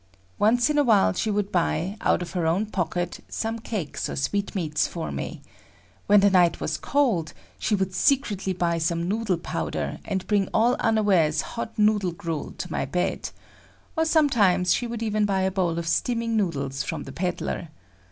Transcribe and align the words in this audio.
Once 0.39 0.67
in 0.67 0.79
a 0.79 0.83
while 0.83 1.13
she 1.13 1.29
would 1.29 1.51
buy, 1.51 1.95
out 2.01 2.23
of 2.23 2.31
her 2.31 2.47
own 2.47 2.65
pocket, 2.65 3.19
some 3.29 3.59
cakes 3.59 4.09
or 4.09 4.15
sweetmeats 4.15 4.87
for 4.87 5.11
me. 5.11 5.43
When 6.07 6.21
the 6.21 6.31
night 6.31 6.59
was 6.59 6.75
cold, 6.77 7.33
she 7.59 7.75
would 7.75 7.93
secretly 7.93 8.51
buy 8.51 8.79
some 8.79 9.07
noodle 9.07 9.37
powder, 9.37 9.99
and 10.03 10.25
bring 10.25 10.47
all 10.55 10.73
unawares 10.79 11.41
hot 11.53 11.77
noodle 11.77 12.13
gruel 12.13 12.55
to 12.57 12.71
my 12.71 12.83
bed; 12.83 13.29
or 13.95 14.03
sometimes 14.03 14.73
she 14.73 14.87
would 14.87 15.03
even 15.03 15.25
buy 15.25 15.41
a 15.41 15.51
bowl 15.51 15.77
of 15.77 15.87
steaming 15.87 16.35
noodles 16.35 16.81
from 16.81 17.03
the 17.03 17.11
peddler. 17.11 17.67